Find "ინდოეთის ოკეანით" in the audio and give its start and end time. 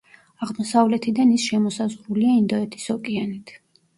2.39-3.57